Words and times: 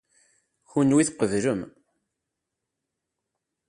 Kunwi 0.69 1.03
tqeblem. 1.07 1.61